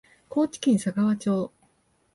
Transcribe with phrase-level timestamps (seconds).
[0.29, 1.51] 高知県佐川町